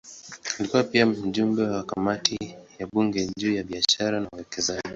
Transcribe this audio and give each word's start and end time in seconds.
Alikuwa 0.59 0.83
pia 0.83 1.05
mjumbe 1.05 1.61
wa 1.63 1.83
kamati 1.83 2.37
ya 2.79 2.87
bunge 2.93 3.29
juu 3.37 3.53
ya 3.55 3.63
biashara 3.63 4.19
na 4.19 4.29
uwekezaji. 4.29 4.81